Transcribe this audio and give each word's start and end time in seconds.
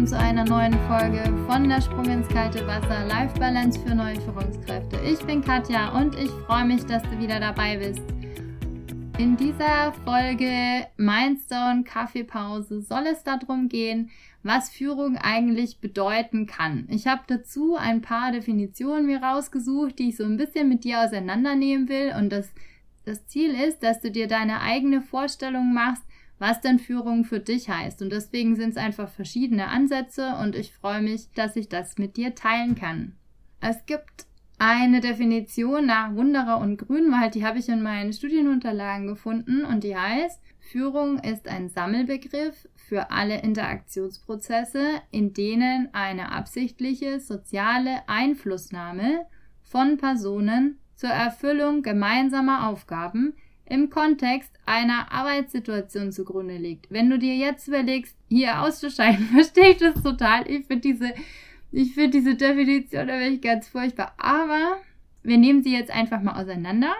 willkommen 0.00 0.06
zu 0.06 0.18
einer 0.18 0.44
neuen 0.44 0.72
Folge 0.88 1.22
von 1.46 1.68
der 1.68 1.80
Sprung 1.82 2.06
ins 2.06 2.28
kalte 2.28 2.66
Wasser 2.66 3.06
Life 3.06 3.38
Balance 3.38 3.78
für 3.80 3.94
neue 3.94 4.18
Führungskräfte. 4.20 4.98
Ich 5.04 5.18
bin 5.26 5.42
Katja 5.42 5.90
und 5.98 6.14
ich 6.14 6.30
freue 6.46 6.64
mich, 6.64 6.86
dass 6.86 7.02
du 7.02 7.18
wieder 7.18 7.38
dabei 7.38 7.76
bist. 7.76 8.00
In 9.18 9.36
dieser 9.36 9.92
Folge 10.04 10.86
Mindstone 10.96 11.84
Kaffeepause 11.84 12.80
soll 12.80 13.06
es 13.08 13.24
darum 13.24 13.68
gehen, 13.68 14.10
was 14.42 14.70
Führung 14.70 15.18
eigentlich 15.18 15.80
bedeuten 15.80 16.46
kann. 16.46 16.86
Ich 16.88 17.06
habe 17.06 17.22
dazu 17.26 17.76
ein 17.76 18.00
paar 18.00 18.32
Definitionen 18.32 19.04
mir 19.04 19.22
rausgesucht, 19.22 19.98
die 19.98 20.10
ich 20.10 20.16
so 20.16 20.24
ein 20.24 20.38
bisschen 20.38 20.68
mit 20.70 20.84
dir 20.84 21.00
auseinandernehmen 21.00 21.90
will 21.90 22.14
und 22.18 22.30
das, 22.30 22.48
das 23.04 23.26
Ziel 23.26 23.54
ist, 23.54 23.82
dass 23.82 24.00
du 24.00 24.10
dir 24.10 24.28
deine 24.28 24.62
eigene 24.62 25.02
Vorstellung 25.02 25.74
machst, 25.74 26.04
was 26.40 26.60
denn 26.60 26.78
Führung 26.78 27.24
für 27.24 27.38
dich 27.38 27.68
heißt. 27.68 28.02
Und 28.02 28.10
deswegen 28.10 28.56
sind 28.56 28.70
es 28.70 28.76
einfach 28.76 29.10
verschiedene 29.10 29.68
Ansätze 29.68 30.36
und 30.42 30.56
ich 30.56 30.72
freue 30.72 31.02
mich, 31.02 31.30
dass 31.34 31.54
ich 31.54 31.68
das 31.68 31.98
mit 31.98 32.16
dir 32.16 32.34
teilen 32.34 32.74
kann. 32.74 33.14
Es 33.60 33.84
gibt 33.84 34.26
eine 34.58 35.00
Definition 35.00 35.86
nach 35.86 36.14
Wunderer 36.14 36.58
und 36.58 36.78
Grünwald, 36.78 37.34
die 37.34 37.46
habe 37.46 37.58
ich 37.58 37.68
in 37.68 37.82
meinen 37.82 38.12
Studienunterlagen 38.12 39.06
gefunden 39.06 39.64
und 39.64 39.84
die 39.84 39.96
heißt, 39.96 40.40
Führung 40.58 41.18
ist 41.18 41.46
ein 41.46 41.68
Sammelbegriff 41.68 42.68
für 42.74 43.10
alle 43.10 43.40
Interaktionsprozesse, 43.42 45.00
in 45.10 45.34
denen 45.34 45.88
eine 45.92 46.32
absichtliche 46.32 47.20
soziale 47.20 48.08
Einflussnahme 48.08 49.26
von 49.62 49.98
Personen 49.98 50.78
zur 50.94 51.10
Erfüllung 51.10 51.82
gemeinsamer 51.82 52.68
Aufgaben 52.68 53.34
im 53.70 53.88
Kontext 53.88 54.52
einer 54.66 55.12
Arbeitssituation 55.12 56.12
zugrunde 56.12 56.56
liegt. 56.56 56.90
Wenn 56.90 57.08
du 57.08 57.18
dir 57.18 57.36
jetzt 57.36 57.68
überlegst, 57.68 58.16
hier 58.28 58.60
auszuscheiden, 58.60 59.26
verstehe 59.32 59.70
ich 59.70 59.76
das 59.78 60.02
total. 60.02 60.50
Ich 60.50 60.66
finde 60.66 60.80
diese, 60.80 61.14
ich 61.70 61.94
finde 61.94 62.18
diese 62.18 62.34
Definition 62.34 63.06
wirklich 63.06 63.40
ganz 63.40 63.68
furchtbar. 63.68 64.14
Aber 64.18 64.78
wir 65.22 65.38
nehmen 65.38 65.62
sie 65.62 65.72
jetzt 65.72 65.90
einfach 65.90 66.20
mal 66.20 66.40
auseinander, 66.40 66.94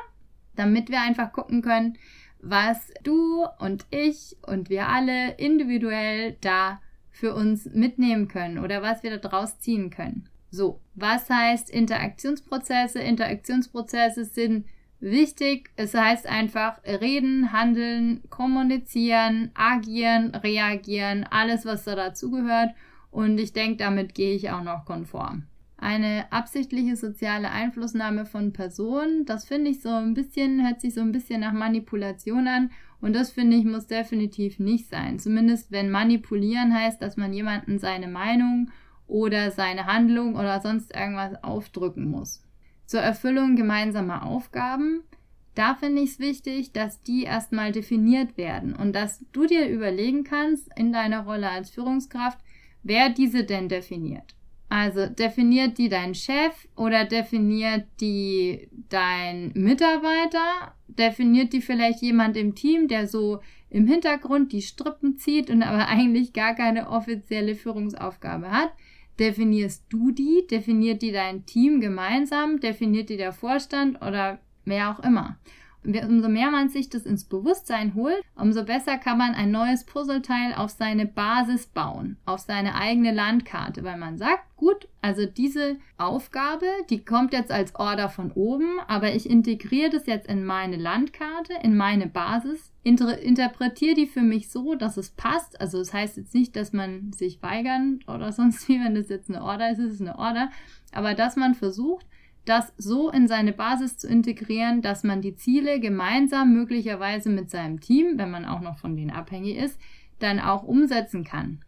damit 0.54 0.90
wir 0.90 1.00
einfach 1.00 1.32
gucken 1.32 1.60
können, 1.60 1.98
was 2.40 2.90
du 3.02 3.44
und 3.58 3.84
ich 3.90 4.36
und 4.46 4.70
wir 4.70 4.88
alle 4.88 5.34
individuell 5.34 6.36
da 6.40 6.80
für 7.10 7.34
uns 7.34 7.66
mitnehmen 7.66 8.28
können 8.28 8.58
oder 8.58 8.80
was 8.80 9.02
wir 9.02 9.16
daraus 9.18 9.58
ziehen 9.58 9.90
können. 9.90 10.28
So, 10.50 10.80
was 10.94 11.28
heißt 11.28 11.68
Interaktionsprozesse? 11.68 13.00
Interaktionsprozesse 13.00 14.24
sind 14.24 14.66
Wichtig, 15.00 15.70
es 15.76 15.94
heißt 15.94 16.26
einfach 16.26 16.84
reden, 16.84 17.52
handeln, 17.52 18.20
kommunizieren, 18.28 19.50
agieren, 19.54 20.34
reagieren, 20.34 21.24
alles, 21.30 21.64
was 21.64 21.84
da 21.84 21.94
dazugehört. 21.94 22.74
Und 23.10 23.38
ich 23.38 23.54
denke, 23.54 23.78
damit 23.78 24.14
gehe 24.14 24.34
ich 24.34 24.50
auch 24.50 24.62
noch 24.62 24.84
konform. 24.84 25.44
Eine 25.78 26.30
absichtliche 26.30 26.96
soziale 26.96 27.50
Einflussnahme 27.50 28.26
von 28.26 28.52
Personen, 28.52 29.24
das 29.24 29.46
finde 29.46 29.70
ich 29.70 29.80
so 29.80 29.88
ein 29.88 30.12
bisschen, 30.12 30.66
hört 30.66 30.82
sich 30.82 30.92
so 30.92 31.00
ein 31.00 31.12
bisschen 31.12 31.40
nach 31.40 31.54
Manipulation 31.54 32.46
an. 32.46 32.70
Und 33.00 33.14
das 33.14 33.30
finde 33.30 33.56
ich 33.56 33.64
muss 33.64 33.86
definitiv 33.86 34.58
nicht 34.58 34.90
sein. 34.90 35.18
Zumindest 35.18 35.72
wenn 35.72 35.90
manipulieren 35.90 36.74
heißt, 36.74 37.00
dass 37.00 37.16
man 37.16 37.32
jemanden 37.32 37.78
seine 37.78 38.08
Meinung 38.08 38.70
oder 39.06 39.50
seine 39.50 39.86
Handlung 39.86 40.36
oder 40.36 40.60
sonst 40.60 40.94
irgendwas 40.94 41.42
aufdrücken 41.42 42.10
muss 42.10 42.44
zur 42.90 43.00
Erfüllung 43.00 43.54
gemeinsamer 43.54 44.26
Aufgaben. 44.26 45.04
Da 45.54 45.76
finde 45.76 46.02
ich 46.02 46.10
es 46.10 46.18
wichtig, 46.18 46.72
dass 46.72 47.02
die 47.04 47.22
erstmal 47.22 47.70
definiert 47.70 48.36
werden 48.36 48.74
und 48.74 48.94
dass 48.94 49.24
du 49.30 49.46
dir 49.46 49.68
überlegen 49.68 50.24
kannst 50.24 50.68
in 50.76 50.92
deiner 50.92 51.24
Rolle 51.24 51.48
als 51.48 51.70
Führungskraft, 51.70 52.40
wer 52.82 53.08
diese 53.08 53.44
denn 53.44 53.68
definiert. 53.68 54.34
Also 54.68 55.06
definiert 55.06 55.78
die 55.78 55.88
dein 55.88 56.16
Chef 56.16 56.66
oder 56.74 57.04
definiert 57.04 57.86
die 58.00 58.68
dein 58.88 59.52
Mitarbeiter? 59.54 60.74
Definiert 60.88 61.52
die 61.52 61.62
vielleicht 61.62 62.02
jemand 62.02 62.36
im 62.36 62.56
Team, 62.56 62.88
der 62.88 63.06
so 63.06 63.40
im 63.68 63.86
Hintergrund 63.86 64.50
die 64.52 64.62
Strippen 64.62 65.16
zieht 65.16 65.48
und 65.48 65.62
aber 65.62 65.86
eigentlich 65.88 66.32
gar 66.32 66.56
keine 66.56 66.90
offizielle 66.90 67.54
Führungsaufgabe 67.54 68.50
hat? 68.50 68.72
Definierst 69.20 69.84
du 69.90 70.10
die? 70.10 70.46
Definiert 70.50 71.02
die 71.02 71.12
dein 71.12 71.44
Team 71.44 71.80
gemeinsam? 71.80 72.58
Definiert 72.58 73.10
die 73.10 73.18
der 73.18 73.32
Vorstand 73.32 74.00
oder 74.00 74.40
wer 74.64 74.90
auch 74.90 75.04
immer? 75.04 75.38
Umso 75.84 76.28
mehr 76.28 76.50
man 76.50 76.68
sich 76.68 76.88
das 76.88 77.06
ins 77.06 77.24
Bewusstsein 77.24 77.94
holt, 77.94 78.22
umso 78.36 78.64
besser 78.64 78.98
kann 78.98 79.18
man 79.18 79.34
ein 79.34 79.50
neues 79.50 79.84
Puzzleteil 79.84 80.54
auf 80.54 80.70
seine 80.70 81.06
Basis 81.06 81.66
bauen, 81.66 82.16
auf 82.26 82.40
seine 82.40 82.74
eigene 82.74 83.12
Landkarte, 83.12 83.82
weil 83.84 83.96
man 83.96 84.18
sagt, 84.18 84.56
gut, 84.56 84.88
also 85.00 85.24
diese 85.24 85.76
Aufgabe, 85.96 86.66
die 86.90 87.04
kommt 87.04 87.32
jetzt 87.32 87.50
als 87.50 87.74
Order 87.74 88.08
von 88.08 88.30
oben, 88.32 88.78
aber 88.88 89.14
ich 89.14 89.28
integriere 89.28 89.90
das 89.90 90.06
jetzt 90.06 90.28
in 90.28 90.44
meine 90.44 90.76
Landkarte, 90.76 91.54
in 91.62 91.76
meine 91.76 92.06
Basis, 92.06 92.70
inter 92.82 93.18
interpretiere 93.18 93.94
die 93.94 94.06
für 94.06 94.22
mich 94.22 94.50
so, 94.50 94.74
dass 94.74 94.96
es 94.96 95.10
passt. 95.10 95.60
Also 95.60 95.78
das 95.78 95.92
heißt 95.92 96.16
jetzt 96.16 96.34
nicht, 96.34 96.56
dass 96.56 96.72
man 96.72 97.12
sich 97.12 97.42
weigern 97.42 98.00
oder 98.06 98.32
sonst 98.32 98.68
wie, 98.68 98.80
wenn 98.80 98.94
das 98.94 99.08
jetzt 99.08 99.30
eine 99.30 99.42
Order 99.42 99.70
ist, 99.70 99.78
ist 99.78 99.94
es 99.94 100.00
eine 100.00 100.18
Order, 100.18 100.50
aber 100.92 101.14
dass 101.14 101.36
man 101.36 101.54
versucht, 101.54 102.06
das 102.44 102.72
so 102.76 103.10
in 103.10 103.28
seine 103.28 103.52
Basis 103.52 103.98
zu 103.98 104.08
integrieren, 104.08 104.82
dass 104.82 105.04
man 105.04 105.20
die 105.20 105.36
Ziele 105.36 105.78
gemeinsam 105.80 106.52
möglicherweise 106.52 107.28
mit 107.28 107.50
seinem 107.50 107.80
Team, 107.80 108.18
wenn 108.18 108.30
man 108.30 108.44
auch 108.44 108.60
noch 108.60 108.78
von 108.78 108.96
denen 108.96 109.10
abhängig 109.10 109.56
ist, 109.56 109.78
dann 110.18 110.40
auch 110.40 110.62
umsetzen 110.62 111.24
kann. 111.24 111.60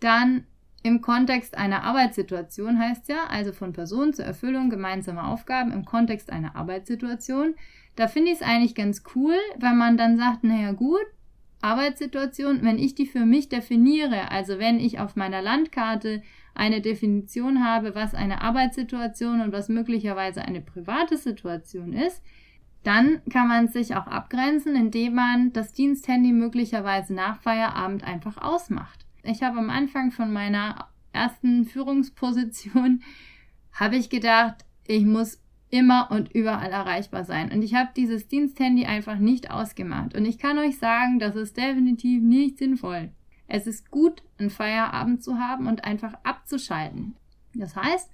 Dann 0.00 0.44
im 0.82 1.00
Kontext 1.00 1.56
einer 1.56 1.84
Arbeitssituation 1.84 2.78
heißt 2.78 3.08
ja, 3.08 3.26
also 3.28 3.52
von 3.52 3.72
Person 3.72 4.12
zur 4.12 4.24
Erfüllung 4.24 4.68
gemeinsamer 4.68 5.28
Aufgaben 5.28 5.72
im 5.72 5.84
Kontext 5.84 6.30
einer 6.30 6.56
Arbeitssituation. 6.56 7.54
Da 7.94 8.08
finde 8.08 8.32
ich 8.32 8.40
es 8.40 8.42
eigentlich 8.42 8.74
ganz 8.74 9.04
cool, 9.14 9.36
weil 9.60 9.74
man 9.74 9.96
dann 9.96 10.16
sagt, 10.16 10.42
naja 10.42 10.72
gut, 10.72 11.06
Arbeitssituation, 11.62 12.62
wenn 12.62 12.78
ich 12.78 12.94
die 12.94 13.06
für 13.06 13.24
mich 13.24 13.48
definiere, 13.48 14.30
also 14.30 14.58
wenn 14.58 14.78
ich 14.78 14.98
auf 14.98 15.16
meiner 15.16 15.40
Landkarte 15.40 16.22
eine 16.54 16.80
Definition 16.80 17.64
habe, 17.64 17.94
was 17.94 18.14
eine 18.14 18.42
Arbeitssituation 18.42 19.40
und 19.40 19.52
was 19.52 19.68
möglicherweise 19.68 20.42
eine 20.42 20.60
private 20.60 21.16
Situation 21.16 21.92
ist, 21.92 22.22
dann 22.82 23.22
kann 23.30 23.48
man 23.48 23.68
sich 23.68 23.94
auch 23.94 24.06
abgrenzen, 24.06 24.74
indem 24.74 25.14
man 25.14 25.52
das 25.52 25.72
Diensthandy 25.72 26.32
möglicherweise 26.32 27.14
nach 27.14 27.40
Feierabend 27.40 28.04
einfach 28.04 28.38
ausmacht. 28.38 29.06
Ich 29.22 29.42
habe 29.42 29.58
am 29.58 29.70
Anfang 29.70 30.10
von 30.10 30.32
meiner 30.32 30.88
ersten 31.12 31.64
Führungsposition 31.64 33.02
habe 33.72 33.96
ich 33.96 34.10
gedacht, 34.10 34.64
ich 34.86 35.04
muss 35.04 35.40
immer 35.72 36.10
und 36.10 36.30
überall 36.32 36.70
erreichbar 36.70 37.24
sein. 37.24 37.50
Und 37.50 37.62
ich 37.62 37.74
habe 37.74 37.88
dieses 37.96 38.28
Diensthandy 38.28 38.84
einfach 38.84 39.18
nicht 39.18 39.50
ausgemacht. 39.50 40.14
Und 40.14 40.26
ich 40.26 40.38
kann 40.38 40.58
euch 40.58 40.78
sagen, 40.78 41.18
das 41.18 41.34
ist 41.34 41.56
definitiv 41.56 42.22
nicht 42.22 42.58
sinnvoll. 42.58 43.10
Es 43.48 43.66
ist 43.66 43.90
gut, 43.90 44.22
einen 44.38 44.50
Feierabend 44.50 45.24
zu 45.24 45.38
haben 45.38 45.66
und 45.66 45.84
einfach 45.84 46.12
abzuschalten. 46.24 47.16
Das 47.54 47.74
heißt, 47.74 48.10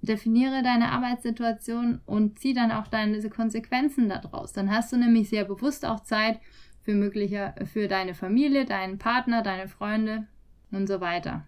definiere 0.00 0.62
deine 0.62 0.90
Arbeitssituation 0.90 2.00
und 2.06 2.38
zieh 2.38 2.54
dann 2.54 2.72
auch 2.72 2.88
deine 2.88 3.20
Konsequenzen 3.28 4.08
daraus. 4.08 4.54
Dann 4.54 4.70
hast 4.70 4.90
du 4.92 4.96
nämlich 4.96 5.28
sehr 5.28 5.44
bewusst 5.44 5.84
auch 5.84 6.00
Zeit 6.00 6.40
für 6.80 6.94
mögliche, 6.94 7.54
für 7.72 7.88
deine 7.88 8.14
Familie, 8.14 8.64
deinen 8.64 8.98
Partner, 8.98 9.42
deine 9.42 9.68
Freunde 9.68 10.26
und 10.70 10.86
so 10.86 11.00
weiter. 11.02 11.46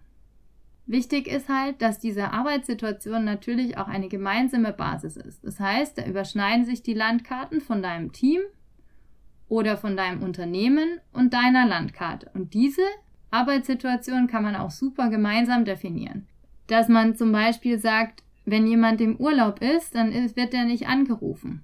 Wichtig 0.87 1.27
ist 1.27 1.49
halt, 1.49 1.81
dass 1.81 1.99
diese 1.99 2.31
Arbeitssituation 2.31 3.25
natürlich 3.25 3.77
auch 3.77 3.87
eine 3.87 4.07
gemeinsame 4.07 4.71
Basis 4.71 5.17
ist. 5.17 5.43
Das 5.43 5.59
heißt, 5.59 5.97
da 5.97 6.05
überschneiden 6.05 6.65
sich 6.65 6.83
die 6.83 6.93
Landkarten 6.93 7.59
von 7.59 7.81
deinem 7.81 8.11
Team 8.11 8.41
oder 9.47 9.77
von 9.77 9.97
deinem 9.97 10.21
Unternehmen 10.21 10.99
und 11.11 11.33
deiner 11.33 11.65
Landkarte. 11.65 12.29
Und 12.35 12.53
diese 12.53 12.83
Arbeitssituation 13.31 14.27
kann 14.27 14.43
man 14.43 14.55
auch 14.55 14.71
super 14.71 15.09
gemeinsam 15.09 15.65
definieren. 15.65 16.27
Dass 16.67 16.87
man 16.87 17.15
zum 17.15 17.31
Beispiel 17.31 17.79
sagt, 17.79 18.23
wenn 18.45 18.67
jemand 18.67 19.01
im 19.01 19.17
Urlaub 19.17 19.61
ist, 19.61 19.95
dann 19.95 20.11
ist, 20.11 20.35
wird 20.35 20.53
er 20.53 20.65
nicht 20.65 20.87
angerufen. 20.87 21.63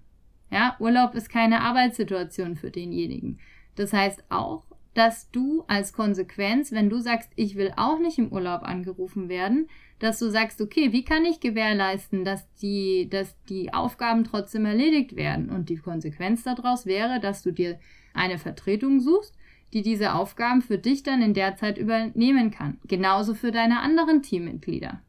Ja, 0.50 0.76
Urlaub 0.80 1.14
ist 1.14 1.30
keine 1.30 1.62
Arbeitssituation 1.62 2.56
für 2.56 2.72
denjenigen. 2.72 3.40
Das 3.76 3.94
heißt 3.94 4.24
auch, 4.30 4.64
dass 4.94 5.32
du 5.32 5.64
als 5.68 5.94
Konsequenz, 5.94 6.72
wenn 6.72 6.90
du 6.90 7.00
sagst, 7.00 7.30
ich 7.36 7.56
will 7.56 7.72
auch 7.78 8.00
nicht 8.00 8.18
im 8.18 8.32
Urlaub 8.32 8.64
angerufen 8.64 9.30
werden, 9.30 9.70
dass 10.00 10.20
du 10.20 10.30
sagst, 10.30 10.60
okay, 10.62 10.92
wie 10.92 11.06
kann 11.06 11.26
ich 11.26 11.40
gewährleisten, 11.40 12.26
dass 12.26 12.52
die, 12.56 13.08
dass 13.10 13.36
die 13.46 13.74
Aufgaben 13.74 14.24
trotzdem 14.24 14.66
erledigt 14.66 15.16
werden? 15.16 15.50
Und 15.50 15.70
die 15.70 15.78
Konsequenz 15.78 16.44
daraus 16.44 16.86
wäre, 16.86 17.20
dass 17.20 17.44
du 17.44 17.52
dir 17.52 17.80
eine 18.14 18.38
Vertretung 18.38 19.00
suchst, 19.00 19.38
die 19.74 19.82
diese 19.82 20.14
Aufgaben 20.14 20.62
für 20.62 20.78
dich 20.78 21.04
dann 21.04 21.22
in 21.22 21.34
der 21.34 21.56
Zeit 21.56 21.78
übernehmen 21.78 22.52
kann. 22.52 22.80
Genauso 22.88 23.34
für 23.34 23.52
deine 23.52 23.80
anderen 23.80 24.22
Teammitglieder. 24.22 25.02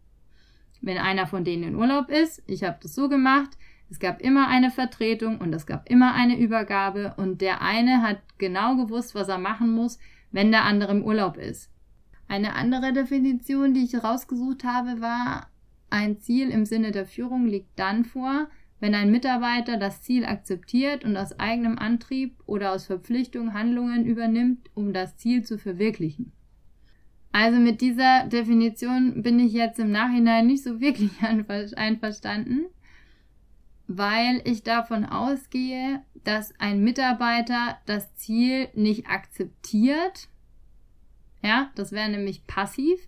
Wenn 0.80 0.98
einer 0.98 1.26
von 1.26 1.42
denen 1.42 1.62
in 1.64 1.74
Urlaub 1.74 2.08
ist, 2.08 2.42
ich 2.46 2.62
habe 2.62 2.78
das 2.80 2.94
so 2.94 3.08
gemacht, 3.08 3.50
es 3.92 3.98
gab 3.98 4.22
immer 4.22 4.48
eine 4.48 4.70
Vertretung 4.70 5.36
und 5.36 5.52
es 5.52 5.66
gab 5.66 5.90
immer 5.90 6.14
eine 6.14 6.38
Übergabe 6.38 7.12
und 7.18 7.42
der 7.42 7.60
eine 7.60 8.00
hat 8.00 8.22
genau 8.38 8.74
gewusst, 8.76 9.14
was 9.14 9.28
er 9.28 9.36
machen 9.36 9.70
muss, 9.70 9.98
wenn 10.30 10.50
der 10.50 10.64
andere 10.64 10.92
im 10.92 11.04
Urlaub 11.04 11.36
ist. 11.36 11.70
Eine 12.26 12.54
andere 12.54 12.94
Definition, 12.94 13.74
die 13.74 13.84
ich 13.84 14.02
rausgesucht 14.02 14.64
habe, 14.64 15.02
war, 15.02 15.50
ein 15.90 16.18
Ziel 16.20 16.48
im 16.48 16.64
Sinne 16.64 16.90
der 16.90 17.04
Führung 17.04 17.44
liegt 17.44 17.78
dann 17.78 18.06
vor, 18.06 18.48
wenn 18.80 18.94
ein 18.94 19.10
Mitarbeiter 19.10 19.76
das 19.76 20.00
Ziel 20.00 20.24
akzeptiert 20.24 21.04
und 21.04 21.14
aus 21.18 21.38
eigenem 21.38 21.78
Antrieb 21.78 22.34
oder 22.46 22.72
aus 22.72 22.86
Verpflichtung 22.86 23.52
Handlungen 23.52 24.06
übernimmt, 24.06 24.70
um 24.72 24.94
das 24.94 25.18
Ziel 25.18 25.42
zu 25.42 25.58
verwirklichen. 25.58 26.32
Also 27.30 27.58
mit 27.58 27.82
dieser 27.82 28.26
Definition 28.26 29.22
bin 29.22 29.38
ich 29.38 29.52
jetzt 29.52 29.78
im 29.78 29.90
Nachhinein 29.90 30.46
nicht 30.46 30.64
so 30.64 30.80
wirklich 30.80 31.10
einverstanden, 31.76 32.68
weil 33.86 34.40
ich 34.44 34.62
davon 34.62 35.04
ausgehe, 35.04 36.02
dass 36.24 36.58
ein 36.58 36.82
Mitarbeiter 36.82 37.78
das 37.86 38.14
Ziel 38.14 38.68
nicht 38.74 39.06
akzeptiert, 39.08 40.28
ja, 41.42 41.70
das 41.74 41.92
wäre 41.92 42.08
nämlich 42.08 42.46
passiv, 42.46 43.00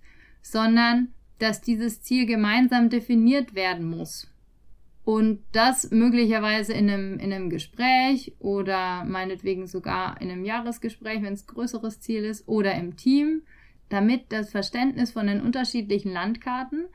sondern 0.42 1.14
dass 1.38 1.60
dieses 1.60 2.02
Ziel 2.02 2.26
gemeinsam 2.26 2.90
definiert 2.90 3.54
werden 3.54 3.88
muss. 3.88 4.30
Und 5.04 5.42
das 5.52 5.90
möglicherweise 5.90 6.72
in 6.72 6.88
einem, 6.88 7.18
in 7.18 7.32
einem 7.32 7.50
Gespräch 7.50 8.34
oder 8.38 9.04
meinetwegen 9.04 9.66
sogar 9.66 10.20
in 10.20 10.30
einem 10.30 10.44
Jahresgespräch, 10.44 11.22
wenn 11.22 11.34
es 11.34 11.46
größeres 11.46 12.00
Ziel 12.00 12.24
ist, 12.24 12.48
oder 12.48 12.74
im 12.74 12.96
Team 12.96 13.42
damit 13.88 14.32
das 14.32 14.50
Verständnis 14.50 15.12
von 15.12 15.26
den 15.26 15.40
unterschiedlichen 15.40 16.12
Landkarten 16.12 16.86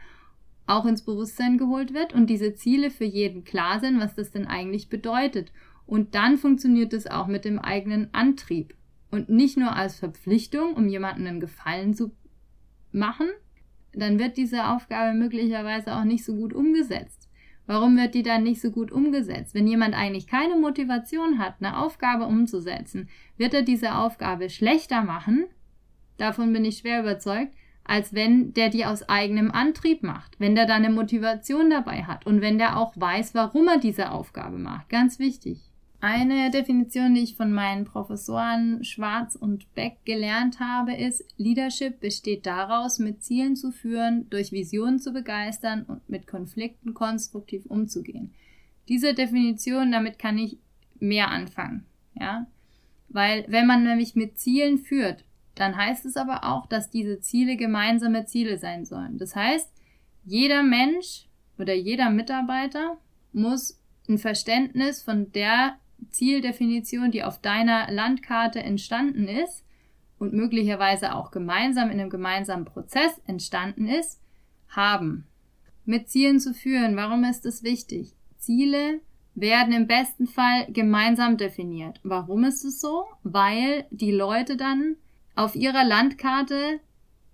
auch 0.69 0.85
ins 0.85 1.03
Bewusstsein 1.03 1.57
geholt 1.57 1.93
wird 1.93 2.13
und 2.13 2.29
diese 2.29 2.53
Ziele 2.53 2.91
für 2.91 3.05
jeden 3.05 3.43
klar 3.43 3.79
sind, 3.79 3.99
was 3.99 4.15
das 4.15 4.31
denn 4.31 4.47
eigentlich 4.47 4.89
bedeutet. 4.89 5.51
Und 5.85 6.15
dann 6.15 6.37
funktioniert 6.37 6.93
es 6.93 7.07
auch 7.07 7.27
mit 7.27 7.45
dem 7.45 7.59
eigenen 7.59 8.13
Antrieb 8.13 8.75
und 9.11 9.29
nicht 9.29 9.57
nur 9.57 9.75
als 9.75 9.97
Verpflichtung, 9.97 10.73
um 10.75 10.87
jemandem 10.87 11.25
einen 11.25 11.39
Gefallen 11.39 11.93
zu 11.93 12.11
machen, 12.91 13.27
dann 13.93 14.19
wird 14.19 14.37
diese 14.37 14.67
Aufgabe 14.67 15.17
möglicherweise 15.17 15.95
auch 15.95 16.03
nicht 16.03 16.23
so 16.23 16.35
gut 16.35 16.53
umgesetzt. 16.53 17.27
Warum 17.65 17.97
wird 17.97 18.15
die 18.15 18.23
dann 18.23 18.43
nicht 18.43 18.61
so 18.61 18.71
gut 18.71 18.91
umgesetzt? 18.91 19.53
Wenn 19.53 19.67
jemand 19.67 19.93
eigentlich 19.95 20.27
keine 20.27 20.55
Motivation 20.55 21.37
hat, 21.37 21.55
eine 21.59 21.77
Aufgabe 21.77 22.25
umzusetzen, 22.25 23.09
wird 23.37 23.53
er 23.53 23.61
diese 23.61 23.95
Aufgabe 23.95 24.49
schlechter 24.49 25.03
machen, 25.03 25.45
davon 26.17 26.51
bin 26.53 26.65
ich 26.65 26.79
schwer 26.79 27.01
überzeugt, 27.01 27.53
als 27.89 28.13
wenn 28.13 28.53
der 28.53 28.69
die 28.69 28.85
aus 28.85 29.09
eigenem 29.09 29.49
Antrieb 29.49 30.03
macht, 30.03 30.39
wenn 30.39 30.53
der 30.53 30.67
da 30.67 30.75
eine 30.75 30.91
Motivation 30.91 31.71
dabei 31.71 32.03
hat 32.03 32.25
und 32.27 32.39
wenn 32.39 32.59
der 32.59 32.77
auch 32.77 32.93
weiß, 32.95 33.33
warum 33.33 33.67
er 33.67 33.79
diese 33.79 34.11
Aufgabe 34.11 34.59
macht. 34.59 34.89
Ganz 34.89 35.17
wichtig. 35.17 35.57
Eine 35.99 36.51
Definition, 36.51 37.15
die 37.15 37.23
ich 37.23 37.35
von 37.35 37.51
meinen 37.51 37.85
Professoren 37.85 38.83
Schwarz 38.83 39.35
und 39.35 39.73
Beck 39.73 39.97
gelernt 40.05 40.59
habe, 40.59 40.93
ist, 40.93 41.25
Leadership 41.37 41.99
besteht 41.99 42.45
daraus, 42.45 42.99
mit 42.99 43.23
Zielen 43.23 43.55
zu 43.55 43.71
führen, 43.71 44.29
durch 44.29 44.51
Visionen 44.51 44.99
zu 44.99 45.11
begeistern 45.11 45.83
und 45.83 46.07
mit 46.07 46.27
Konflikten 46.27 46.93
konstruktiv 46.93 47.65
umzugehen. 47.65 48.35
Diese 48.87 49.15
Definition, 49.15 49.91
damit 49.91 50.19
kann 50.19 50.37
ich 50.37 50.57
mehr 50.99 51.31
anfangen, 51.31 51.85
ja. 52.13 52.45
Weil, 53.09 53.45
wenn 53.47 53.65
man 53.65 53.83
nämlich 53.83 54.15
mit 54.15 54.37
Zielen 54.37 54.77
führt, 54.77 55.25
dann 55.59 55.75
heißt 55.75 56.05
es 56.05 56.15
aber 56.15 56.43
auch, 56.45 56.67
dass 56.67 56.89
diese 56.89 57.19
Ziele 57.19 57.57
gemeinsame 57.57 58.25
Ziele 58.25 58.57
sein 58.57 58.85
sollen. 58.85 59.17
Das 59.17 59.35
heißt, 59.35 59.69
jeder 60.25 60.63
Mensch 60.63 61.27
oder 61.57 61.73
jeder 61.73 62.09
Mitarbeiter 62.09 62.97
muss 63.33 63.79
ein 64.07 64.17
Verständnis 64.17 65.01
von 65.01 65.31
der 65.31 65.75
Zieldefinition, 66.11 67.11
die 67.11 67.23
auf 67.23 67.41
deiner 67.41 67.91
Landkarte 67.91 68.59
entstanden 68.59 69.27
ist 69.27 69.65
und 70.17 70.33
möglicherweise 70.33 71.13
auch 71.15 71.31
gemeinsam 71.31 71.89
in 71.89 71.99
einem 71.99 72.09
gemeinsamen 72.09 72.65
Prozess 72.65 73.19
entstanden 73.27 73.87
ist, 73.87 74.21
haben. 74.69 75.25
Mit 75.85 76.09
Zielen 76.09 76.39
zu 76.39 76.53
führen, 76.53 76.95
warum 76.95 77.23
ist 77.23 77.45
es 77.45 77.63
wichtig? 77.63 78.13
Ziele 78.37 79.01
werden 79.35 79.73
im 79.73 79.87
besten 79.87 80.27
Fall 80.27 80.71
gemeinsam 80.71 81.37
definiert. 81.37 81.99
Warum 82.03 82.43
ist 82.43 82.63
es 82.63 82.79
so? 82.79 83.05
Weil 83.23 83.85
die 83.89 84.11
Leute 84.11 84.57
dann 84.57 84.95
auf 85.39 85.55
ihrer 85.55 85.85
Landkarte 85.85 86.81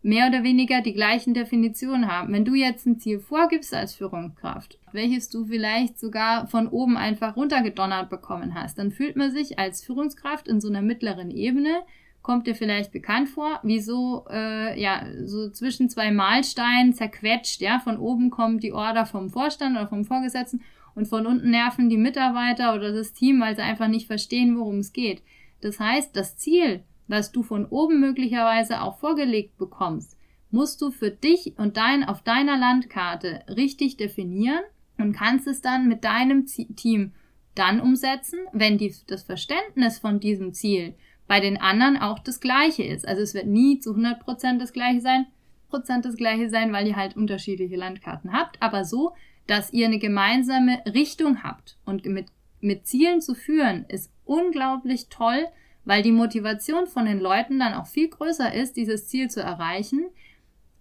mehr 0.04 0.28
oder 0.28 0.44
weniger 0.44 0.82
die 0.82 0.94
gleichen 0.94 1.34
Definitionen 1.34 2.08
haben. 2.08 2.32
Wenn 2.32 2.46
du 2.46 2.54
jetzt 2.54 2.86
ein 2.86 3.00
Ziel 3.00 3.20
vorgibst 3.20 3.74
als 3.74 3.96
Führungskraft, 3.96 4.78
welches 4.92 5.30
du 5.30 5.46
vielleicht 5.46 6.00
sogar 6.00 6.46
von 6.46 6.68
oben 6.68 6.98
einfach 6.98 7.36
runtergedonnert 7.36 8.12
bekommen 8.12 8.54
hast, 8.54 8.78
dann 8.78 8.92
fühlt 8.92 9.16
man 9.16 9.32
sich 9.32 9.58
als 9.58 9.84
Führungskraft 9.84 10.48
in 10.48 10.62
so 10.62 10.68
einer 10.68 10.84
mittleren 10.84 11.32
Ebene, 11.32 11.82
kommt 12.22 12.46
dir 12.46 12.54
vielleicht 12.54 12.92
bekannt 12.92 13.30
vor, 13.30 13.60
wie 13.64 13.80
so, 13.80 14.26
äh, 14.30 14.80
ja, 14.80 15.08
so 15.24 15.50
zwischen 15.50 15.90
zwei 15.90 16.12
Mahlsteinen 16.12 16.94
zerquetscht, 16.94 17.62
ja, 17.62 17.80
von 17.80 17.98
oben 17.98 18.30
kommt 18.30 18.62
die 18.62 18.74
Order 18.74 19.08
vom 19.08 19.32
Vorstand 19.32 19.76
oder 19.76 19.88
vom 19.88 20.06
Vorgesetzten 20.06 20.62
und 20.94 21.08
von 21.08 21.26
unten 21.26 21.50
nerven 21.50 21.90
die 21.90 21.98
Mitarbeiter 21.98 22.76
oder 22.76 22.94
das 22.94 23.14
Team, 23.14 23.42
weil 23.42 23.56
sie 23.56 23.64
einfach 23.64 23.88
nicht 23.88 24.06
verstehen, 24.06 24.58
worum 24.60 24.78
es 24.78 24.94
geht. 24.94 25.24
Das 25.62 25.80
heißt, 25.80 26.16
das 26.16 26.38
Ziel 26.38 26.84
was 27.08 27.32
du 27.32 27.44
von 27.44 27.66
oben 27.66 28.00
möglicherweise 28.00 28.82
auch 28.82 28.98
vorgelegt 28.98 29.58
bekommst, 29.58 30.18
musst 30.52 30.82
du 30.82 30.92
für 30.92 31.12
dich 31.12 31.54
und 31.58 31.78
dein 31.78 32.04
auf 32.04 32.22
deiner 32.24 32.58
Landkarte 32.58 33.44
richtig 33.50 33.98
definieren 33.98 34.64
und 34.98 35.14
kannst 35.14 35.48
es 35.48 35.62
dann 35.62 35.88
mit 35.88 36.04
deinem 36.04 36.46
Team 36.46 37.14
dann 37.56 37.80
umsetzen, 37.80 38.40
wenn 38.54 38.78
die, 38.78 38.94
das 39.08 39.24
Verständnis 39.24 40.00
von 40.00 40.20
diesem 40.20 40.54
Ziel 40.54 40.96
bei 41.28 41.40
den 41.40 41.58
anderen 41.58 41.98
auch 41.98 42.20
das 42.20 42.40
gleiche 42.40 42.84
ist. 42.84 43.08
Also 43.08 43.22
es 43.22 43.34
wird 43.34 43.48
nie 43.48 43.80
zu 43.80 43.94
100% 43.94 44.60
das 44.60 44.74
gleiche 44.74 45.02
sein, 45.02 45.26
Prozent 45.70 46.06
das 46.06 46.16
gleiche 46.16 46.50
sein, 46.50 46.72
weil 46.72 46.88
ihr 46.88 46.96
halt 46.96 47.18
unterschiedliche 47.18 47.76
Landkarten 47.76 48.32
habt, 48.32 48.62
aber 48.62 48.86
so, 48.86 49.14
dass 49.48 49.74
ihr 49.74 49.88
eine 49.88 50.00
gemeinsame 50.00 50.82
Richtung 50.86 51.44
habt 51.44 51.78
und 51.86 52.06
mit, 52.06 52.28
mit 52.62 52.88
Zielen 52.88 53.22
zu 53.22 53.36
führen, 53.36 53.86
ist 53.90 54.12
unglaublich 54.24 55.08
toll, 55.10 55.46
weil 55.86 56.04
die 56.04 56.12
Motivation 56.12 56.88
von 56.88 57.06
den 57.06 57.20
Leuten 57.20 57.60
dann 57.60 57.74
auch 57.74 57.88
viel 57.88 58.10
größer 58.10 58.54
ist, 58.54 58.76
dieses 58.76 59.08
Ziel 59.08 59.30
zu 59.30 59.42
erreichen 59.42 60.08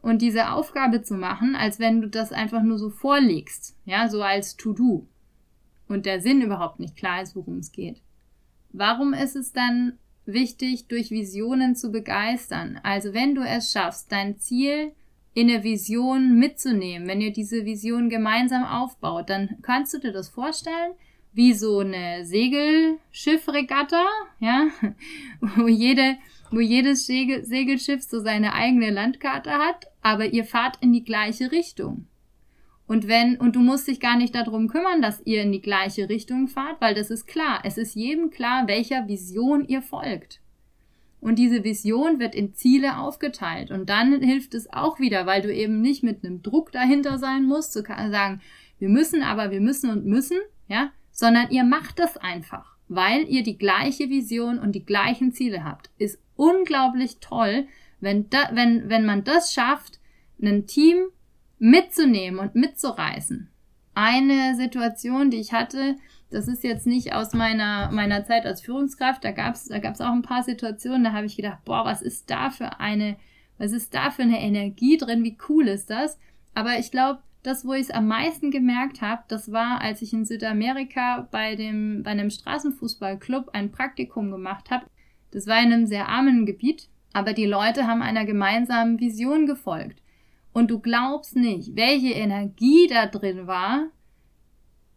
und 0.02 0.20
diese 0.20 0.50
Aufgabe 0.50 1.02
zu 1.02 1.14
machen, 1.14 1.54
als 1.54 1.78
wenn 1.78 2.00
du 2.00 2.08
das 2.08 2.32
einfach 2.32 2.62
nur 2.62 2.78
so 2.78 2.90
vorlegst, 2.90 3.76
ja, 3.84 4.08
so 4.08 4.22
als 4.22 4.56
To-Do 4.56 5.06
und 5.88 6.06
der 6.06 6.20
Sinn 6.20 6.42
überhaupt 6.42 6.80
nicht 6.80 6.96
klar 6.96 7.22
ist, 7.22 7.36
worum 7.36 7.58
es 7.58 7.72
geht. 7.72 8.02
Warum 8.72 9.12
ist 9.14 9.36
es 9.36 9.52
dann 9.52 9.98
wichtig, 10.26 10.88
durch 10.88 11.10
Visionen 11.10 11.76
zu 11.76 11.92
begeistern? 11.92 12.80
Also 12.82 13.14
wenn 13.14 13.34
du 13.34 13.42
es 13.42 13.72
schaffst, 13.72 14.10
dein 14.10 14.38
Ziel 14.38 14.92
in 15.34 15.50
eine 15.50 15.64
Vision 15.64 16.38
mitzunehmen, 16.38 17.08
wenn 17.08 17.20
ihr 17.20 17.32
diese 17.32 17.64
Vision 17.64 18.08
gemeinsam 18.08 18.64
aufbaut, 18.64 19.30
dann 19.30 19.58
kannst 19.62 19.92
du 19.94 19.98
dir 19.98 20.12
das 20.12 20.28
vorstellen, 20.28 20.92
wie 21.34 21.52
so 21.52 21.80
eine 21.80 22.24
Segelschiffregatta, 22.24 24.06
ja, 24.40 24.68
wo 25.40 25.66
jede, 25.66 26.16
wo 26.50 26.60
jedes 26.60 27.06
Segel, 27.06 27.44
Segelschiff 27.44 28.02
so 28.02 28.20
seine 28.20 28.54
eigene 28.54 28.90
Landkarte 28.90 29.50
hat, 29.50 29.86
aber 30.00 30.26
ihr 30.26 30.44
fahrt 30.44 30.78
in 30.80 30.92
die 30.92 31.04
gleiche 31.04 31.52
Richtung. 31.52 32.06
Und 32.86 33.08
wenn, 33.08 33.36
und 33.36 33.56
du 33.56 33.60
musst 33.60 33.88
dich 33.88 33.98
gar 33.98 34.16
nicht 34.16 34.34
darum 34.34 34.68
kümmern, 34.68 35.00
dass 35.00 35.22
ihr 35.24 35.42
in 35.42 35.52
die 35.52 35.62
gleiche 35.62 36.08
Richtung 36.08 36.48
fahrt, 36.48 36.80
weil 36.80 36.94
das 36.94 37.10
ist 37.10 37.26
klar. 37.26 37.60
Es 37.64 37.78
ist 37.78 37.94
jedem 37.94 38.30
klar, 38.30 38.68
welcher 38.68 39.08
Vision 39.08 39.66
ihr 39.66 39.80
folgt. 39.80 40.40
Und 41.20 41.38
diese 41.38 41.64
Vision 41.64 42.18
wird 42.18 42.34
in 42.34 42.54
Ziele 42.54 42.98
aufgeteilt. 42.98 43.70
Und 43.70 43.88
dann 43.88 44.20
hilft 44.20 44.52
es 44.52 44.70
auch 44.70 45.00
wieder, 45.00 45.24
weil 45.24 45.40
du 45.40 45.52
eben 45.52 45.80
nicht 45.80 46.02
mit 46.02 46.22
einem 46.22 46.42
Druck 46.42 46.72
dahinter 46.72 47.18
sein 47.18 47.44
musst, 47.44 47.72
zu 47.72 47.82
sagen, 47.82 48.42
wir 48.78 48.90
müssen, 48.90 49.22
aber 49.22 49.50
wir 49.50 49.62
müssen 49.62 49.88
und 49.88 50.04
müssen, 50.04 50.36
ja, 50.68 50.92
sondern 51.14 51.48
ihr 51.50 51.64
macht 51.64 51.98
das 51.98 52.18
einfach, 52.18 52.76
weil 52.88 53.26
ihr 53.28 53.42
die 53.42 53.56
gleiche 53.56 54.10
Vision 54.10 54.58
und 54.58 54.72
die 54.72 54.84
gleichen 54.84 55.32
Ziele 55.32 55.64
habt. 55.64 55.88
Ist 55.96 56.18
unglaublich 56.36 57.18
toll, 57.20 57.66
wenn, 58.00 58.28
da, 58.28 58.50
wenn, 58.52 58.90
wenn 58.90 59.06
man 59.06 59.24
das 59.24 59.54
schafft, 59.54 60.00
ein 60.42 60.66
Team 60.66 61.06
mitzunehmen 61.58 62.40
und 62.40 62.56
mitzureißen. 62.56 63.48
Eine 63.94 64.56
Situation, 64.56 65.30
die 65.30 65.38
ich 65.38 65.52
hatte, 65.52 65.96
das 66.30 66.48
ist 66.48 66.64
jetzt 66.64 66.86
nicht 66.86 67.12
aus 67.12 67.32
meiner, 67.32 67.92
meiner 67.92 68.24
Zeit 68.24 68.44
als 68.44 68.60
Führungskraft, 68.60 69.22
da 69.22 69.30
gab 69.30 69.54
es 69.54 69.66
da 69.66 69.78
gab's 69.78 70.00
auch 70.00 70.12
ein 70.12 70.22
paar 70.22 70.42
Situationen, 70.42 71.04
da 71.04 71.12
habe 71.12 71.26
ich 71.26 71.36
gedacht, 71.36 71.64
boah, 71.64 71.84
was 71.84 72.02
ist 72.02 72.28
da 72.28 72.50
für 72.50 72.80
eine, 72.80 73.16
was 73.56 73.70
ist 73.70 73.94
da 73.94 74.10
für 74.10 74.22
eine 74.22 74.40
Energie 74.40 74.96
drin, 74.96 75.22
wie 75.22 75.38
cool 75.48 75.68
ist 75.68 75.90
das? 75.90 76.18
Aber 76.54 76.76
ich 76.78 76.90
glaube, 76.90 77.20
das, 77.44 77.66
wo 77.66 77.74
ich 77.74 77.82
es 77.82 77.90
am 77.90 78.08
meisten 78.08 78.50
gemerkt 78.50 79.02
habe, 79.02 79.22
das 79.28 79.52
war, 79.52 79.82
als 79.82 80.00
ich 80.00 80.14
in 80.14 80.24
Südamerika 80.24 81.28
bei, 81.30 81.54
dem, 81.56 82.02
bei 82.02 82.10
einem 82.10 82.30
Straßenfußballclub 82.30 83.50
ein 83.52 83.70
Praktikum 83.70 84.30
gemacht 84.30 84.70
habe. 84.70 84.86
Das 85.30 85.46
war 85.46 85.62
in 85.62 85.72
einem 85.72 85.86
sehr 85.86 86.08
armen 86.08 86.46
Gebiet, 86.46 86.88
aber 87.12 87.34
die 87.34 87.44
Leute 87.44 87.86
haben 87.86 88.00
einer 88.00 88.24
gemeinsamen 88.24 88.98
Vision 88.98 89.46
gefolgt. 89.46 90.00
Und 90.54 90.70
du 90.70 90.78
glaubst 90.78 91.36
nicht, 91.36 91.76
welche 91.76 92.14
Energie 92.14 92.86
da 92.88 93.06
drin 93.06 93.46
war, 93.46 93.88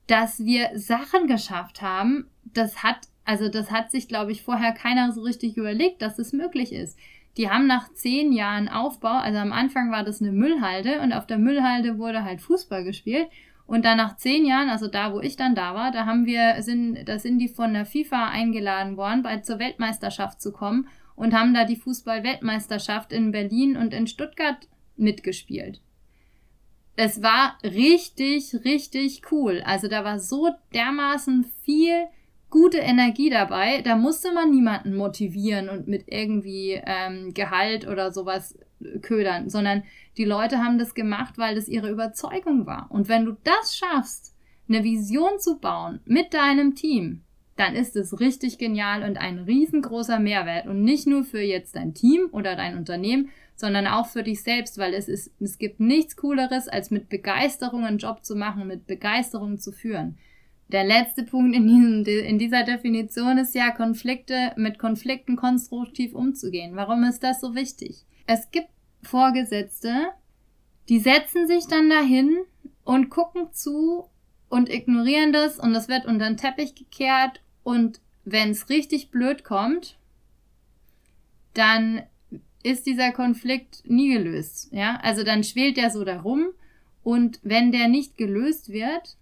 dass 0.07 0.39
wir 0.39 0.69
Sachen 0.75 1.27
geschafft 1.27 1.81
haben. 1.81 2.29
Das 2.45 2.81
hat, 2.81 3.09
also 3.25 3.49
das 3.49 3.71
hat 3.71 3.91
sich, 3.91 4.07
glaube 4.07 4.31
ich, 4.31 4.41
vorher 4.41 4.71
keiner 4.71 5.11
so 5.11 5.21
richtig 5.21 5.57
überlegt, 5.57 6.01
dass 6.01 6.17
es 6.17 6.31
möglich 6.31 6.71
ist. 6.71 6.97
Die 7.37 7.49
haben 7.49 7.67
nach 7.67 7.93
zehn 7.93 8.31
Jahren 8.33 8.67
Aufbau, 8.67 9.17
also 9.17 9.37
am 9.37 9.51
Anfang 9.51 9.91
war 9.91 10.03
das 10.03 10.21
eine 10.21 10.31
Müllhalde 10.31 11.01
und 11.01 11.13
auf 11.13 11.27
der 11.27 11.37
Müllhalde 11.37 11.99
wurde 11.99 12.23
halt 12.23 12.41
Fußball 12.41 12.83
gespielt. 12.83 13.27
Und 13.67 13.83
dann 13.83 13.97
nach 13.97 14.15
zehn 14.15 14.45
Jahren, 14.45 14.69
also 14.69 14.87
da, 14.87 15.13
wo 15.13 15.19
ich 15.19 15.35
dann 15.35 15.53
da 15.53 15.75
war, 15.75 15.91
da 15.91 16.05
haben 16.05 16.25
wir, 16.25 16.61
sind, 16.61 17.07
da 17.07 17.19
sind 17.19 17.39
die 17.39 17.49
von 17.49 17.73
der 17.73 17.85
FIFA 17.85 18.29
eingeladen 18.29 18.95
worden, 18.95 19.23
bei 19.23 19.37
zur 19.39 19.59
Weltmeisterschaft 19.59 20.41
zu 20.41 20.53
kommen 20.53 20.87
und 21.15 21.33
haben 21.33 21.53
da 21.53 21.65
die 21.65 21.75
Fußball-Weltmeisterschaft 21.75 23.11
in 23.11 23.31
Berlin 23.31 23.75
und 23.75 23.93
in 23.93 24.07
Stuttgart 24.07 24.67
mitgespielt. 24.95 25.81
Es 26.95 27.21
war 27.21 27.57
richtig, 27.63 28.55
richtig 28.63 29.21
cool. 29.31 29.61
Also 29.65 29.87
da 29.87 30.03
war 30.03 30.19
so 30.19 30.49
dermaßen 30.73 31.45
viel 31.63 32.07
gute 32.49 32.77
Energie 32.77 33.29
dabei. 33.29 33.81
Da 33.81 33.95
musste 33.95 34.33
man 34.33 34.51
niemanden 34.51 34.95
motivieren 34.95 35.69
und 35.69 35.87
mit 35.87 36.05
irgendwie 36.07 36.81
ähm, 36.85 37.33
Gehalt 37.33 37.87
oder 37.87 38.11
sowas 38.11 38.57
ködern, 39.01 39.49
sondern 39.49 39.83
die 40.17 40.25
Leute 40.25 40.59
haben 40.59 40.77
das 40.77 40.93
gemacht, 40.93 41.37
weil 41.37 41.55
das 41.55 41.67
ihre 41.67 41.89
Überzeugung 41.89 42.65
war. 42.65 42.87
Und 42.89 43.09
wenn 43.09 43.25
du 43.25 43.35
das 43.43 43.75
schaffst, 43.75 44.35
eine 44.69 44.83
Vision 44.83 45.39
zu 45.39 45.59
bauen 45.59 45.99
mit 46.05 46.33
deinem 46.33 46.75
Team, 46.75 47.23
dann 47.55 47.75
ist 47.75 47.95
es 47.95 48.19
richtig 48.19 48.59
genial 48.59 49.03
und 49.03 49.17
ein 49.17 49.39
riesengroßer 49.39 50.19
Mehrwert. 50.19 50.67
Und 50.67 50.83
nicht 50.83 51.07
nur 51.07 51.23
für 51.23 51.41
jetzt 51.41 51.75
dein 51.75 51.95
Team 51.95 52.27
oder 52.31 52.55
dein 52.55 52.77
Unternehmen, 52.77 53.29
sondern 53.55 53.87
auch 53.87 54.05
für 54.05 54.21
dich 54.21 54.43
selbst, 54.43 54.77
weil 54.77 54.93
es 54.93 55.07
ist, 55.07 55.31
es 55.39 55.57
gibt 55.57 55.79
nichts 55.79 56.15
Cooleres, 56.15 56.67
als 56.67 56.91
mit 56.91 57.09
Begeisterung 57.09 57.83
einen 57.83 57.97
Job 57.97 58.23
zu 58.23 58.35
machen, 58.35 58.67
mit 58.67 58.85
Begeisterung 58.85 59.57
zu 59.57 59.71
führen. 59.71 60.17
Der 60.69 60.83
letzte 60.83 61.23
Punkt 61.23 61.55
in, 61.55 61.67
diesem, 61.67 62.25
in 62.25 62.39
dieser 62.39 62.63
Definition 62.63 63.37
ist 63.37 63.55
ja, 63.55 63.71
Konflikte, 63.71 64.53
mit 64.57 64.79
Konflikten 64.79 65.37
konstruktiv 65.37 66.13
umzugehen. 66.13 66.75
Warum 66.75 67.03
ist 67.03 67.23
das 67.23 67.39
so 67.39 67.55
wichtig? 67.55 68.05
Es 68.25 68.51
gibt 68.51 68.69
Vorgesetzte, 69.01 70.09
die 70.89 70.99
setzen 70.99 71.47
sich 71.47 71.67
dann 71.67 71.89
dahin 71.89 72.37
und 72.83 73.09
gucken 73.09 73.53
zu 73.53 74.09
und 74.49 74.69
ignorieren 74.69 75.31
das 75.31 75.59
und 75.59 75.73
das 75.73 75.87
wird 75.87 76.05
unter 76.05 76.25
den 76.25 76.37
Teppich 76.37 76.75
gekehrt 76.75 77.41
und 77.63 78.01
wenn 78.25 78.51
es 78.51 78.69
richtig 78.69 79.09
blöd 79.09 79.45
kommt, 79.45 79.97
dann 81.53 82.03
ist 82.63 82.85
dieser 82.85 83.11
Konflikt 83.11 83.83
nie 83.85 84.13
gelöst. 84.13 84.69
Ja, 84.71 84.99
also 85.01 85.23
dann 85.23 85.43
schwelt 85.43 85.77
der 85.77 85.89
so 85.89 86.03
darum 86.03 86.47
und 87.03 87.39
wenn 87.43 87.71
der 87.71 87.87
nicht 87.87 88.17
gelöst 88.17 88.69
wird, 88.69 89.17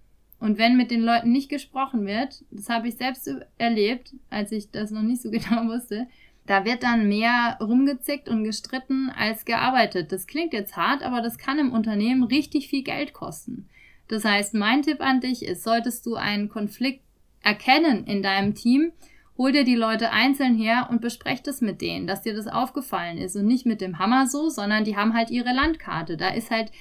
und 0.45 0.59
wenn 0.59 0.77
mit 0.77 0.91
den 0.91 1.01
Leuten 1.01 1.31
nicht 1.31 1.49
gesprochen 1.49 2.05
wird, 2.05 2.45
das 2.51 2.69
habe 2.69 2.87
ich 2.87 2.97
selbst 2.97 3.27
erlebt, 3.57 4.13
als 4.29 4.51
ich 4.51 4.69
das 4.69 4.91
noch 4.91 5.01
nicht 5.01 5.23
so 5.23 5.31
genau 5.31 5.65
wusste, 5.65 6.05
da 6.45 6.65
wird 6.65 6.83
dann 6.83 7.09
mehr 7.09 7.57
rumgezickt 7.59 8.29
und 8.29 8.43
gestritten 8.43 9.09
als 9.09 9.45
gearbeitet. 9.45 10.11
Das 10.11 10.27
klingt 10.27 10.53
jetzt 10.53 10.77
hart, 10.77 11.01
aber 11.01 11.23
das 11.23 11.39
kann 11.39 11.57
im 11.57 11.73
Unternehmen 11.73 12.23
richtig 12.23 12.67
viel 12.67 12.83
Geld 12.83 13.13
kosten. 13.13 13.67
Das 14.07 14.23
heißt, 14.23 14.53
mein 14.53 14.83
Tipp 14.83 15.01
an 15.01 15.19
dich 15.19 15.43
ist, 15.43 15.63
solltest 15.63 16.05
du 16.05 16.13
einen 16.13 16.47
Konflikt 16.47 17.01
erkennen 17.41 18.05
in 18.05 18.21
deinem 18.21 18.53
Team, 18.53 18.91
hol 19.39 19.51
dir 19.51 19.63
die 19.63 19.75
Leute 19.75 20.11
einzeln 20.11 20.55
her 20.55 20.89
und 20.91 21.01
besprech 21.01 21.41
das 21.41 21.59
mit 21.61 21.81
denen, 21.81 22.05
dass 22.05 22.21
dir 22.21 22.35
das 22.35 22.45
aufgefallen 22.45 23.17
ist 23.17 23.35
und 23.35 23.47
nicht 23.47 23.65
mit 23.65 23.81
dem 23.81 23.97
Hammer 23.97 24.27
so, 24.27 24.49
sondern 24.49 24.83
die 24.83 24.95
haben 24.95 25.15
halt 25.15 25.31
ihre 25.31 25.53
Landkarte. 25.53 26.17
Da 26.17 26.29
ist 26.29 26.51
halt 26.51 26.71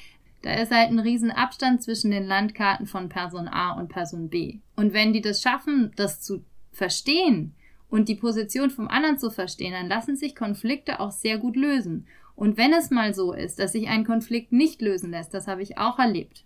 da 0.44 0.52
ist 0.54 0.70
halt 0.70 0.90
ein 0.90 0.98
riesen 0.98 1.30
Abstand 1.30 1.82
zwischen 1.82 2.10
den 2.10 2.26
Landkarten 2.26 2.86
von 2.86 3.08
Person 3.08 3.48
A 3.48 3.72
und 3.72 3.88
Person 3.88 4.28
B. 4.28 4.58
Und 4.76 4.92
wenn 4.92 5.14
die 5.14 5.22
das 5.22 5.40
schaffen, 5.40 5.90
das 5.96 6.20
zu 6.20 6.44
verstehen 6.70 7.54
und 7.88 8.10
die 8.10 8.14
Position 8.14 8.68
vom 8.68 8.88
anderen 8.88 9.18
zu 9.18 9.30
verstehen, 9.30 9.72
dann 9.72 9.88
lassen 9.88 10.16
sich 10.16 10.36
Konflikte 10.36 11.00
auch 11.00 11.12
sehr 11.12 11.38
gut 11.38 11.56
lösen. 11.56 12.06
Und 12.36 12.58
wenn 12.58 12.74
es 12.74 12.90
mal 12.90 13.14
so 13.14 13.32
ist, 13.32 13.58
dass 13.58 13.72
sich 13.72 13.88
ein 13.88 14.04
Konflikt 14.04 14.52
nicht 14.52 14.82
lösen 14.82 15.12
lässt, 15.12 15.32
das 15.32 15.46
habe 15.46 15.62
ich 15.62 15.78
auch 15.78 15.98
erlebt. 15.98 16.44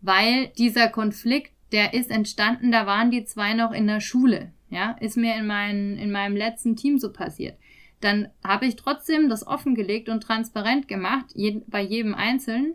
Weil 0.00 0.48
dieser 0.56 0.88
Konflikt, 0.88 1.52
der 1.72 1.92
ist 1.92 2.10
entstanden, 2.10 2.72
da 2.72 2.86
waren 2.86 3.10
die 3.10 3.24
zwei 3.24 3.52
noch 3.52 3.72
in 3.72 3.86
der 3.86 4.00
Schule. 4.00 4.52
Ja, 4.70 4.92
ist 5.00 5.18
mir 5.18 5.36
in, 5.36 5.46
mein, 5.46 5.98
in 5.98 6.10
meinem 6.10 6.34
letzten 6.34 6.76
Team 6.76 6.98
so 6.98 7.12
passiert. 7.12 7.58
Dann 8.00 8.30
habe 8.42 8.64
ich 8.64 8.76
trotzdem 8.76 9.28
das 9.28 9.46
offengelegt 9.46 10.08
und 10.08 10.22
transparent 10.22 10.88
gemacht, 10.88 11.34
bei 11.66 11.82
jedem 11.82 12.14
Einzelnen, 12.14 12.74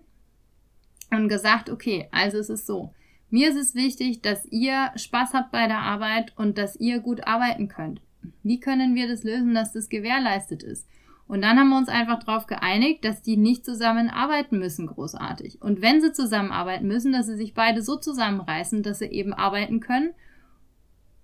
und 1.11 1.29
gesagt, 1.29 1.69
okay, 1.69 2.07
also 2.11 2.37
es 2.37 2.49
ist 2.49 2.65
so. 2.65 2.93
Mir 3.29 3.49
ist 3.49 3.57
es 3.57 3.75
wichtig, 3.75 4.21
dass 4.21 4.45
ihr 4.45 4.91
Spaß 4.95 5.33
habt 5.33 5.51
bei 5.51 5.67
der 5.67 5.79
Arbeit 5.79 6.33
und 6.37 6.57
dass 6.57 6.77
ihr 6.77 6.99
gut 6.99 7.27
arbeiten 7.27 7.67
könnt. 7.67 8.01
Wie 8.43 8.59
können 8.59 8.95
wir 8.95 9.07
das 9.07 9.23
lösen, 9.23 9.53
dass 9.53 9.73
das 9.73 9.89
gewährleistet 9.89 10.63
ist? 10.63 10.87
Und 11.27 11.41
dann 11.41 11.59
haben 11.59 11.69
wir 11.69 11.77
uns 11.77 11.89
einfach 11.89 12.23
darauf 12.23 12.47
geeinigt, 12.47 13.03
dass 13.03 13.21
die 13.21 13.35
nicht 13.35 13.65
zusammenarbeiten 13.65 14.59
müssen, 14.59 14.87
großartig. 14.87 15.61
Und 15.61 15.81
wenn 15.81 15.99
sie 16.01 16.13
zusammenarbeiten 16.13 16.87
müssen, 16.87 17.11
dass 17.11 17.25
sie 17.25 17.35
sich 17.35 17.53
beide 17.53 17.81
so 17.81 17.97
zusammenreißen, 17.97 18.81
dass 18.81 18.99
sie 18.99 19.07
eben 19.07 19.33
arbeiten 19.33 19.81
können 19.81 20.13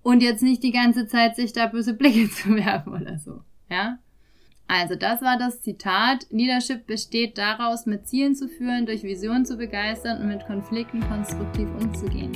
und 0.01 0.21
jetzt 0.21 0.43
nicht 0.43 0.61
die 0.61 0.73
ganze 0.73 1.07
Zeit 1.07 1.37
sich 1.37 1.53
da 1.53 1.67
böse 1.67 1.93
Blicke 1.93 2.29
zu 2.31 2.53
werfen 2.55 2.93
oder 2.93 3.17
so. 3.17 3.43
Ja? 3.69 3.99
Also 4.73 4.95
das 4.95 5.21
war 5.21 5.37
das 5.37 5.61
Zitat. 5.61 6.25
Leadership 6.31 6.87
besteht 6.87 7.37
daraus, 7.37 7.85
mit 7.85 8.07
Zielen 8.07 8.33
zu 8.33 8.47
führen, 8.47 8.87
durch 8.87 9.03
Visionen 9.03 9.45
zu 9.45 9.55
begeistern 9.55 10.19
und 10.19 10.29
mit 10.29 10.47
Konflikten 10.47 10.99
konstruktiv 11.07 11.69
umzugehen. 11.79 12.31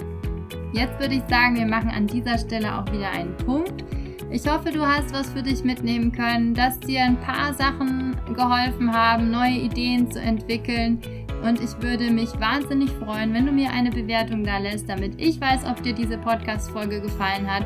Jetzt 0.72 1.00
würde 1.00 1.15
ich 1.15 1.24
sagen, 1.27 1.56
wir 1.56 1.65
machen 1.65 1.89
an 1.89 2.06
dieser 2.06 2.38
Stelle 2.38 2.77
auch 2.77 2.86
wieder 2.91 3.10
einen 3.10 3.36
Punkt. 3.38 3.84
Ich 4.29 4.48
hoffe, 4.48 4.72
du 4.72 4.86
hast 4.86 5.12
was 5.13 5.32
für 5.32 5.41
dich 5.41 5.63
mitnehmen 5.63 6.12
können, 6.12 6.53
dass 6.53 6.79
dir 6.79 7.01
ein 7.01 7.20
paar 7.20 7.56
Sachen 7.56 8.15
geholfen 8.36 8.94
haben, 8.94 9.32
neue 9.32 9.58
Ideen 9.58 10.12
zu 10.12 10.20
entwickeln. 10.20 11.01
Und 11.44 11.60
ich 11.60 11.82
würde 11.82 12.12
mich 12.12 12.39
wahnsinnig 12.39 12.91
freuen, 12.91 13.34
wenn 13.34 13.48
du 13.48 13.51
mir 13.51 13.72
eine 13.72 13.89
Bewertung 13.89 14.44
da 14.44 14.60
lässt, 14.60 14.88
damit 14.88 15.20
ich 15.20 15.41
weiß, 15.41 15.65
ob 15.65 15.82
dir 15.82 15.94
diese 15.94 16.20
Podcast-Folge 16.20 17.01
gefallen 17.01 17.51
hat. 17.51 17.65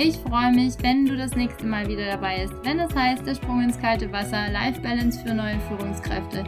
Ich 0.00 0.16
freue 0.18 0.52
mich, 0.52 0.74
wenn 0.80 1.06
du 1.06 1.16
das 1.16 1.34
nächste 1.34 1.66
Mal 1.66 1.88
wieder 1.88 2.06
dabei 2.06 2.42
bist, 2.42 2.54
wenn 2.62 2.78
es 2.78 2.94
heißt, 2.94 3.26
der 3.26 3.34
Sprung 3.34 3.62
ins 3.62 3.80
kalte 3.80 4.12
Wasser, 4.12 4.48
Life 4.48 4.80
Balance 4.80 5.18
für 5.20 5.34
neue 5.34 5.58
Führungskräfte. 5.68 6.44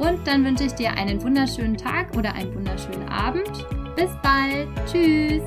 Und 0.00 0.26
dann 0.26 0.44
wünsche 0.44 0.64
ich 0.64 0.72
dir 0.72 0.90
einen 0.94 1.22
wunderschönen 1.22 1.76
Tag 1.76 2.08
oder 2.16 2.34
einen 2.34 2.52
wunderschönen 2.52 3.08
Abend. 3.08 3.64
Bis 3.94 4.10
bald. 4.24 4.66
Tschüss. 4.90 5.42